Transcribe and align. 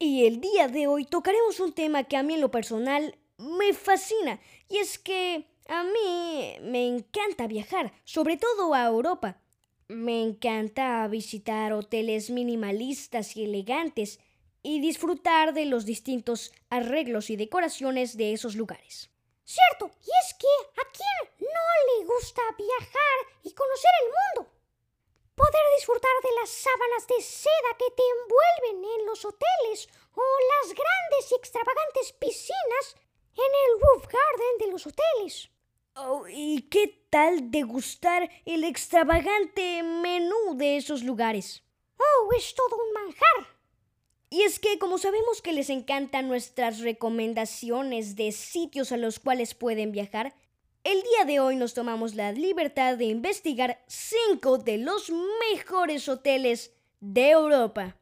Y 0.00 0.26
el 0.26 0.40
día 0.40 0.68
de 0.68 0.86
hoy 0.86 1.04
tocaremos 1.04 1.58
un 1.58 1.72
tema 1.72 2.04
que 2.04 2.16
a 2.16 2.22
mí 2.22 2.34
en 2.34 2.40
lo 2.40 2.50
personal 2.50 3.18
me 3.36 3.72
fascina. 3.72 4.40
Y 4.68 4.76
es 4.78 4.98
que 4.98 5.48
a 5.66 5.82
mí 5.82 6.56
me 6.62 6.86
encanta 6.86 7.48
viajar, 7.48 7.92
sobre 8.04 8.36
todo 8.36 8.74
a 8.74 8.86
Europa. 8.86 9.40
Me 9.88 10.22
encanta 10.22 11.06
visitar 11.08 11.72
hoteles 11.72 12.30
minimalistas 12.30 13.36
y 13.36 13.44
elegantes 13.44 14.20
y 14.62 14.80
disfrutar 14.80 15.52
de 15.52 15.64
los 15.64 15.84
distintos 15.84 16.52
arreglos 16.70 17.30
y 17.30 17.36
decoraciones 17.36 18.16
de 18.16 18.32
esos 18.32 18.54
lugares. 18.54 19.10
Cierto, 19.44 19.90
y 20.00 20.10
es 20.24 20.34
que 20.34 20.80
a 20.80 20.84
quién 20.92 21.48
no 21.48 22.00
le 22.00 22.06
gusta 22.06 22.42
viajar 22.56 23.40
y 23.42 23.52
conocer 23.52 23.90
el 24.02 24.42
mundo 24.44 24.57
poder 25.38 25.64
disfrutar 25.76 26.16
de 26.22 26.32
las 26.40 26.50
sábanas 26.50 27.06
de 27.06 27.22
seda 27.22 27.72
que 27.78 27.90
te 27.96 28.02
envuelven 28.02 29.00
en 29.00 29.06
los 29.06 29.24
hoteles 29.24 29.88
o 30.14 30.22
las 30.52 30.74
grandes 30.74 31.30
y 31.30 31.34
extravagantes 31.36 32.12
piscinas 32.18 32.96
en 33.34 33.52
el 33.64 33.80
roof 33.80 34.06
garden 34.06 34.58
de 34.58 34.66
los 34.72 34.86
hoteles. 34.86 35.50
Oh, 35.94 36.26
¿Y 36.28 36.62
qué 36.62 37.06
tal 37.08 37.50
degustar 37.50 38.28
el 38.44 38.64
extravagante 38.64 39.82
menú 39.82 40.56
de 40.56 40.76
esos 40.76 41.02
lugares? 41.02 41.62
Oh, 41.98 42.28
es 42.36 42.54
todo 42.54 42.76
un 42.76 42.92
manjar. 42.92 43.58
Y 44.30 44.42
es 44.42 44.58
que 44.58 44.78
como 44.78 44.98
sabemos 44.98 45.40
que 45.40 45.52
les 45.52 45.70
encantan 45.70 46.28
nuestras 46.28 46.80
recomendaciones 46.80 48.16
de 48.16 48.32
sitios 48.32 48.92
a 48.92 48.96
los 48.96 49.18
cuales 49.18 49.54
pueden 49.54 49.92
viajar, 49.92 50.34
el 50.84 51.02
día 51.02 51.24
de 51.26 51.40
hoy 51.40 51.56
nos 51.56 51.74
tomamos 51.74 52.14
la 52.14 52.32
libertad 52.32 52.96
de 52.96 53.04
investigar 53.04 53.82
cinco 53.86 54.58
de 54.58 54.78
los 54.78 55.10
mejores 55.50 56.08
hoteles 56.08 56.72
de 57.00 57.30
Europa. 57.30 57.96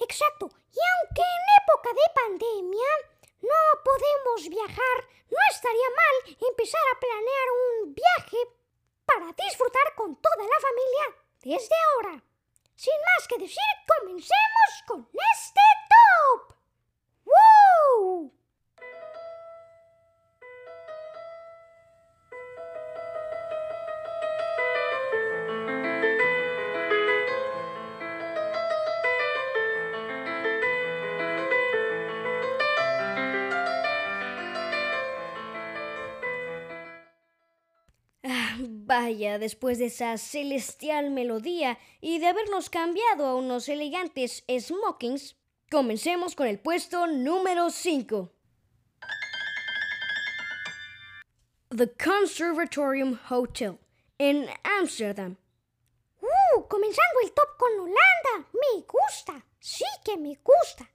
Exacto. 0.00 0.50
Y 0.72 0.78
aunque 0.78 1.22
en 1.22 1.44
época 1.62 1.90
de 1.90 2.14
pandemia 2.22 2.92
no 3.40 3.62
podemos 3.84 4.48
viajar, 4.48 4.98
no 5.30 5.38
estaría 5.50 5.90
mal 5.96 6.36
empezar 6.50 6.80
a 6.92 7.00
planear 7.00 7.48
un 7.64 7.94
viaje 7.94 8.38
para 9.04 9.32
disfrutar 9.46 9.94
con 9.96 10.16
toda 10.16 10.44
la 10.44 10.60
familia 10.60 11.06
desde 11.42 11.74
ahora. 11.94 12.22
Sin 12.74 12.94
más 12.94 13.26
que 13.26 13.38
decir, 13.38 13.72
comencemos 13.86 14.70
con 14.86 15.08
este 15.34 15.60
Vaya, 39.00 39.38
después 39.38 39.78
de 39.78 39.86
esa 39.86 40.18
celestial 40.18 41.12
melodía 41.12 41.78
y 42.00 42.18
de 42.18 42.26
habernos 42.26 42.68
cambiado 42.68 43.26
a 43.26 43.36
unos 43.36 43.68
elegantes 43.68 44.42
smokings, 44.50 45.36
comencemos 45.70 46.34
con 46.34 46.48
el 46.48 46.58
puesto 46.58 47.06
número 47.06 47.70
5. 47.70 48.28
The 51.68 51.92
Conservatorium 51.92 53.16
Hotel 53.30 53.78
en 54.18 54.48
Amsterdam. 54.64 55.36
¡Uh! 56.20 56.66
Comenzando 56.66 57.20
el 57.22 57.30
top 57.30 57.56
con 57.56 57.70
Holanda. 57.78 58.50
Me 58.52 58.80
gusta. 58.80 59.46
Sí 59.60 59.84
que 60.04 60.16
me 60.16 60.36
gusta. 60.42 60.90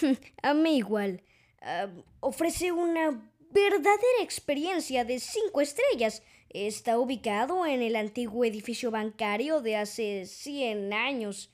a 0.42 0.54
mí 0.54 0.78
igual. 0.78 1.22
Ah, 1.60 1.88
ofrece 2.20 2.72
una 2.72 3.20
verdadera 3.50 4.22
experiencia 4.22 5.04
de 5.04 5.20
cinco 5.20 5.60
estrellas 5.60 6.22
Está 6.50 6.98
ubicado 6.98 7.66
en 7.66 7.82
el 7.82 7.94
antiguo 7.94 8.42
edificio 8.42 8.90
bancario 8.90 9.60
de 9.60 9.76
hace 9.76 10.24
100 10.24 10.94
años. 10.94 11.52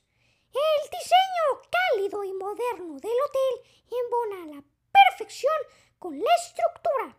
El 0.53 0.89
diseño 0.89 1.61
cálido 1.69 2.23
y 2.23 2.31
moderno 2.31 2.97
del 2.99 3.11
hotel 3.27 3.71
embona 3.91 4.43
a 4.43 4.55
la 4.55 4.63
perfección 4.91 5.51
con 5.99 6.17
la 6.17 6.29
estructura. 6.45 7.17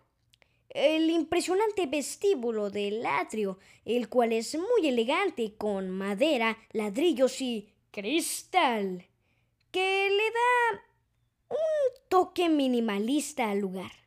El 0.70 1.10
impresionante 1.10 1.86
vestíbulo 1.86 2.70
del 2.70 3.04
atrio, 3.04 3.58
el 3.84 4.08
cual 4.08 4.32
es 4.32 4.56
muy 4.56 4.88
elegante 4.88 5.54
con 5.56 5.90
madera, 5.90 6.56
ladrillos 6.72 7.42
y 7.42 7.74
cristal, 7.90 9.06
que 9.70 10.08
le 10.10 10.30
da 10.30 10.82
un 11.50 12.08
toque 12.08 12.48
minimalista 12.48 13.50
al 13.50 13.58
lugar. 13.58 14.05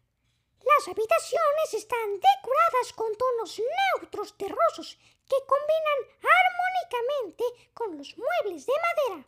Las 0.78 0.88
habitaciones 0.88 1.74
están 1.74 2.14
decoradas 2.14 2.94
con 2.96 3.16
tonos 3.16 3.62
neutros 4.00 4.38
terrosos 4.38 4.98
que 5.28 5.36
combinan 5.48 6.00
armónicamente 6.40 7.44
con 7.74 7.98
los 7.98 8.16
muebles 8.18 8.66
de 8.66 8.74
madera. 8.74 9.28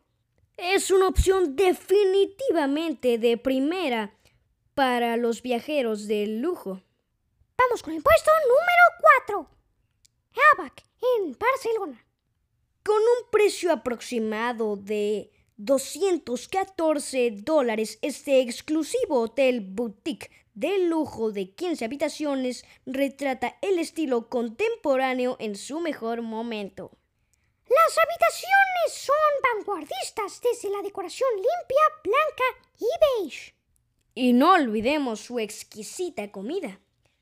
Es 0.57 0.91
una 0.91 1.07
opción 1.07 1.56
definitivamente 1.56 3.18
de 3.18 3.38
primera 3.38 4.13
para 4.75 5.18
los 5.18 5.41
viajeros 5.41 6.07
de 6.07 6.28
lujo. 6.28 6.81
Vamos 7.57 7.84
con 7.84 7.94
el 7.94 8.03
puesto 8.03 8.31
número 8.47 8.84
4. 9.25 9.50
Abac, 10.53 10.84
en 11.18 11.38
Barcelona. 11.38 12.06
Con 12.84 12.97
un 12.97 13.30
precio 13.31 13.72
aproximado 13.72 14.75
de 14.75 15.31
214 15.63 17.29
dólares, 17.31 17.99
este 18.01 18.39
exclusivo 18.41 19.22
hotel 19.22 19.61
boutique 19.61 20.31
de 20.55 20.79
lujo 20.79 21.31
de 21.31 21.53
15 21.53 21.85
habitaciones 21.85 22.66
retrata 22.88 23.59
el 23.61 23.77
estilo 23.77 24.27
contemporáneo 24.27 25.38
en 25.39 25.55
su 25.55 25.79
mejor 25.79 26.23
momento. 26.23 26.91
Las 27.69 27.95
habitaciones 27.95 29.05
son 29.05 29.16
vanguardistas 29.53 30.41
desde 30.41 30.71
la 30.75 30.81
decoración 30.81 31.29
limpia, 31.35 31.83
blanca 32.03 32.69
y 32.79 33.21
beige. 33.21 33.53
Y 34.16 34.33
no 34.33 34.53
olvidemos 34.53 35.19
su 35.19 35.38
exquisita 35.38 36.31
comida. 36.31 36.79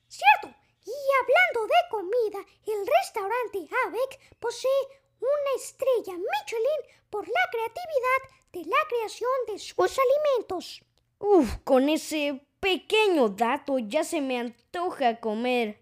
Cierto, 0.07 0.57
y 0.85 0.95
hablando 1.19 1.67
de 1.67 1.89
comida, 1.91 2.39
el 2.67 2.87
restaurante 2.87 3.67
Avec 3.87 4.37
posee 4.39 4.98
una 5.19 5.51
estrella 5.55 6.13
Michelin 6.13 6.99
por 7.09 7.27
la 7.27 7.41
creatividad 7.51 8.39
de 8.53 8.65
la 8.65 8.77
creación 8.87 9.31
de 9.47 9.59
sus 9.59 9.99
alimentos. 9.99 10.81
Uf, 11.19 11.57
con 11.63 11.89
ese 11.89 12.41
pequeño 12.59 13.29
dato 13.29 13.79
ya 13.79 14.03
se 14.03 14.21
me 14.21 14.39
antoja 14.39 15.19
comer 15.19 15.81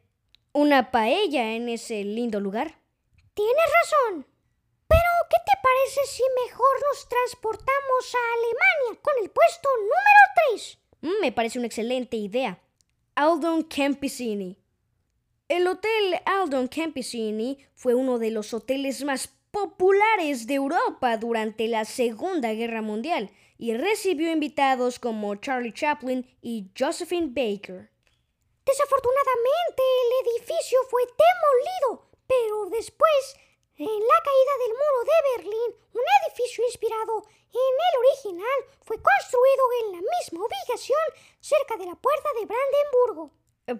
una 0.54 0.92
paella 0.92 1.54
en 1.54 1.70
ese 1.70 2.04
lindo 2.04 2.40
lugar. 2.40 2.80
Tienes 3.34 3.66
razón. 3.82 4.26
Pero, 4.88 5.10
¿qué 5.30 5.38
te 5.46 5.54
parece 5.62 6.12
si 6.12 6.24
mejor 6.46 6.82
nos 6.90 7.08
transportamos 7.08 8.16
a 8.16 8.34
Alemania 8.38 9.02
con 9.02 9.14
el 9.22 9.30
puesto 9.30 9.70
número 9.78 10.24
3? 10.50 10.80
Mm, 11.02 11.22
me 11.22 11.32
parece 11.32 11.60
una 11.60 11.68
excelente 11.68 12.18
idea. 12.18 12.60
Aldon 13.16 13.64
Campesini. 13.64 14.58
El 15.48 15.68
Hotel 15.68 16.20
Aldon 16.26 16.68
Campesini 16.68 17.66
fue 17.76 17.94
uno 17.94 18.18
de 18.18 18.32
los 18.32 18.54
hoteles 18.54 19.04
más 19.04 19.28
populares 19.52 20.48
de 20.48 20.56
Europa 20.56 21.18
durante 21.18 21.68
la 21.68 21.86
Segunda 21.86 22.54
Guerra 22.54 22.82
Mundial 22.82 23.32
y 23.58 23.74
recibió 23.74 24.32
invitados 24.32 25.00
como 25.00 25.36
Charlie 25.36 25.74
Chaplin 25.74 26.28
y 26.42 26.70
Josephine 26.78 27.28
Baker. 27.28 27.90
Desafortunadamente, 28.66 29.84
el 30.04 30.28
edificio 30.28 30.80
fue 30.90 31.02
demolido, 31.04 32.10
pero 32.28 32.70
después, 32.70 33.36
en 33.78 33.86
la 33.86 34.20
caída 34.24 34.54
del 34.62 34.74
muro 34.74 35.04
de 35.06 35.38
Berlín, 35.38 35.76
un 35.94 36.02
edificio 36.26 36.66
inspirado 36.66 37.24
en 37.54 37.74
el 37.88 38.00
original 38.00 38.78
fue 38.84 38.98
construido 39.02 39.64
en 39.82 39.92
la 39.94 40.02
misma 40.20 40.46
ubicación 40.46 41.00
cerca 41.40 41.78
de 41.78 41.86
la 41.86 41.96
puerta 41.96 42.30
de 42.40 42.46
Brandenburgo. 42.46 43.32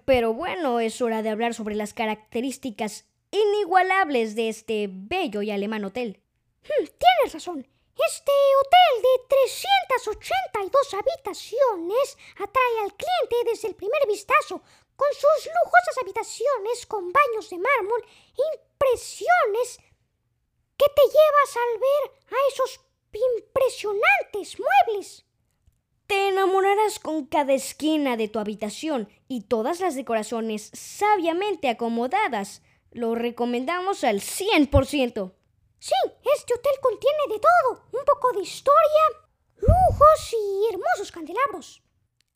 Pero 0.06 0.34
bueno, 0.34 0.80
es 0.80 1.02
hora 1.02 1.22
de 1.22 1.30
hablar 1.30 1.54
sobre 1.54 1.76
las 1.76 1.94
características 1.94 3.06
inigualables 3.42 4.36
de 4.36 4.50
este 4.50 4.88
bello 4.90 5.42
y 5.42 5.52
alemán 5.52 5.86
hotel. 5.86 6.22
Hmm, 6.64 6.86
tienes 6.86 7.34
razón. 7.34 7.68
Este 8.08 8.32
hotel 8.62 9.02
de 9.02 9.28
382 9.28 10.94
habitaciones 10.94 12.18
atrae 12.36 12.80
al 12.84 12.94
cliente 12.94 13.50
desde 13.50 13.70
el 13.70 13.76
primer 13.76 14.06
vistazo, 14.08 14.62
con 14.96 15.08
sus 15.14 15.46
lujosas 15.46 15.98
habitaciones 16.02 16.86
con 16.86 17.12
baños 17.12 17.50
de 17.50 17.58
mármol 17.58 18.04
e 18.04 18.58
impresiones 18.58 19.80
que 20.78 20.86
te 20.90 21.02
llevas 21.02 21.58
al 21.58 21.80
ver 21.80 22.38
a 22.38 22.54
esos 22.54 22.80
impresionantes 23.14 24.58
muebles. 24.60 25.26
Te 26.08 26.30
enamorarás 26.30 27.00
con 27.00 27.26
cada 27.26 27.54
esquina 27.54 28.16
de 28.16 28.28
tu 28.28 28.40
habitación 28.40 29.10
y 29.28 29.42
todas 29.42 29.80
las 29.80 29.96
decoraciones 29.96 30.72
sabiamente 30.74 31.68
acomodadas. 31.70 32.62
Lo 32.98 33.14
recomendamos 33.14 34.04
al 34.04 34.22
100%. 34.22 35.32
Sí, 35.78 35.94
este 36.36 36.54
hotel 36.56 36.74
contiene 36.82 37.20
de 37.30 37.40
todo. 37.40 37.84
Un 37.92 38.04
poco 38.04 38.32
de 38.34 38.42
historia, 38.42 39.04
lujos 39.58 40.34
y 40.34 40.74
hermosos 40.74 41.12
candelabros. 41.12 41.84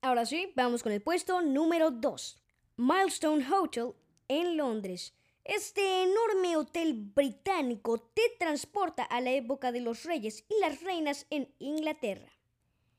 Ahora 0.04 0.24
sí, 0.24 0.54
vamos 0.56 0.84
con 0.84 0.92
el 0.92 1.02
puesto 1.02 1.42
número 1.42 1.90
2. 1.90 2.40
Milestone 2.78 3.44
Hotel 3.52 3.96
en 4.28 4.56
Londres. 4.56 5.16
Este 5.44 6.04
enorme 6.04 6.56
hotel 6.56 6.94
británico 6.94 7.98
te 8.14 8.22
transporta 8.38 9.02
a 9.02 9.20
la 9.20 9.32
época 9.32 9.72
de 9.72 9.82
los 9.82 10.04
reyes 10.04 10.46
y 10.48 10.60
las 10.60 10.80
reinas 10.84 11.26
en 11.32 11.52
Inglaterra. 11.58 12.32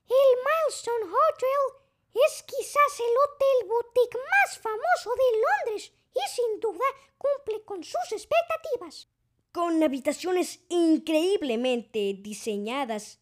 El 0.08 0.38
Milestone 0.44 1.04
Hotel 1.04 2.24
es 2.26 2.42
quizás 2.42 2.98
el 2.98 3.14
hotel 3.24 3.68
boutique 3.68 4.18
más 4.18 4.58
famoso 4.58 5.10
de 5.14 5.38
Londres 5.38 5.92
y 6.14 6.30
sin 6.30 6.60
duda 6.60 6.84
cumple 7.18 7.64
con 7.64 7.82
sus 7.84 8.12
expectativas. 8.12 9.08
Con 9.52 9.82
habitaciones 9.82 10.60
increíblemente 10.68 12.14
diseñadas 12.18 13.20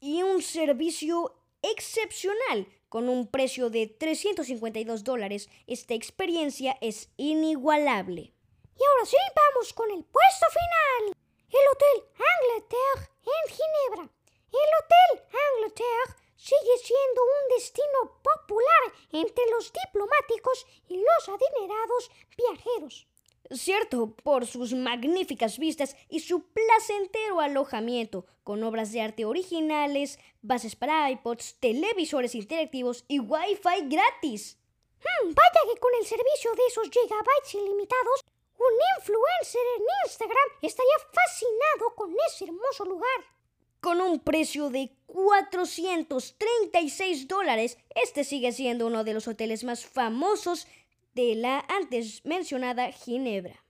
y 0.00 0.22
un 0.22 0.42
servicio 0.42 1.40
excepcional 1.62 2.68
con 2.88 3.08
un 3.08 3.26
precio 3.26 3.70
de 3.70 3.86
352 3.86 5.04
dólares, 5.04 5.48
esta 5.66 5.94
experiencia 5.94 6.78
es 6.80 7.10
inigualable. 7.16 8.32
Y 8.78 8.84
ahora 8.84 9.06
sí, 9.06 9.16
vamos 9.34 9.72
con 9.72 9.90
el 9.90 10.04
puesto 10.04 10.46
final. 10.50 11.16
El 11.48 11.68
Hotel 11.72 12.04
Angleterre 12.36 13.10
en 13.24 13.54
Ginebra. 13.54 14.12
El 14.52 14.70
Hotel 14.80 15.38
Angleterre 15.54 16.25
sigue 16.36 16.78
siendo 16.82 17.22
un 17.22 17.56
destino 17.56 18.22
popular 18.22 18.92
entre 19.12 19.44
los 19.50 19.72
diplomáticos 19.72 20.66
y 20.88 20.96
los 20.96 21.28
adinerados 21.28 22.10
viajeros. 22.36 23.06
Cierto, 23.50 24.14
por 24.24 24.46
sus 24.46 24.74
magníficas 24.74 25.58
vistas 25.58 25.96
y 26.08 26.20
su 26.20 26.42
placentero 26.48 27.40
alojamiento, 27.40 28.26
con 28.42 28.64
obras 28.64 28.90
de 28.90 29.00
arte 29.00 29.24
originales, 29.24 30.18
bases 30.42 30.74
para 30.74 31.10
iPods, 31.10 31.56
televisores 31.60 32.34
interactivos 32.34 33.04
y 33.06 33.20
Wi-Fi 33.20 33.88
gratis. 33.88 34.58
Hmm, 34.98 35.32
vaya 35.32 35.72
que 35.72 35.78
con 35.78 35.92
el 36.00 36.06
servicio 36.06 36.54
de 36.54 36.66
esos 36.66 36.90
gigabytes 36.90 37.54
ilimitados, 37.54 38.24
un 38.58 38.72
influencer 38.98 39.62
en 39.76 39.84
Instagram 40.06 40.48
estaría 40.62 40.98
fascinado 41.12 41.94
con 41.94 42.14
ese 42.26 42.46
hermoso 42.46 42.84
lugar. 42.84 43.35
Con 43.80 44.00
un 44.00 44.20
precio 44.20 44.70
de 44.70 44.92
436 45.06 47.28
dólares, 47.28 47.78
este 47.94 48.24
sigue 48.24 48.52
siendo 48.52 48.86
uno 48.86 49.04
de 49.04 49.12
los 49.14 49.28
hoteles 49.28 49.64
más 49.64 49.86
famosos 49.86 50.66
de 51.14 51.34
la 51.34 51.64
antes 51.68 52.24
mencionada 52.24 52.92
Ginebra. 52.92 53.62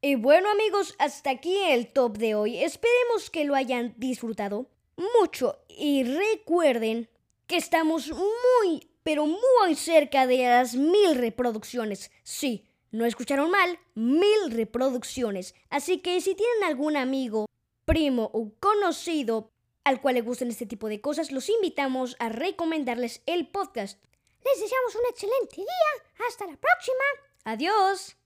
Y 0.00 0.14
bueno 0.14 0.50
amigos, 0.50 0.94
hasta 0.98 1.30
aquí 1.30 1.56
el 1.68 1.92
top 1.92 2.16
de 2.18 2.34
hoy. 2.34 2.58
Esperemos 2.58 3.30
que 3.30 3.44
lo 3.44 3.54
hayan 3.54 3.94
disfrutado 3.96 4.68
mucho 5.20 5.58
y 5.68 6.04
recuerden 6.04 7.08
que 7.46 7.56
estamos 7.56 8.10
muy, 8.10 8.88
pero 9.02 9.26
muy 9.26 9.74
cerca 9.74 10.26
de 10.26 10.44
las 10.44 10.74
mil 10.74 11.16
reproducciones. 11.16 12.10
Sí, 12.22 12.66
no 12.90 13.04
escucharon 13.04 13.50
mal, 13.50 13.78
mil 13.94 14.50
reproducciones. 14.50 15.54
Así 15.70 15.98
que 15.98 16.20
si 16.20 16.34
tienen 16.34 16.64
algún 16.64 16.96
amigo, 16.96 17.46
primo 17.86 18.30
o 18.34 18.52
conocido 18.60 19.50
al 19.84 20.00
cual 20.02 20.16
le 20.16 20.20
gusten 20.20 20.48
este 20.48 20.66
tipo 20.66 20.88
de 20.88 21.00
cosas, 21.00 21.30
los 21.30 21.48
invitamos 21.48 22.16
a 22.18 22.28
recomendarles 22.28 23.22
el 23.24 23.48
podcast. 23.48 24.02
Les 24.44 24.60
deseamos 24.60 24.94
un 24.96 25.02
excelente 25.08 25.56
día. 25.56 26.26
Hasta 26.28 26.46
la 26.46 26.56
próxima. 26.56 27.04
Adiós. 27.44 28.16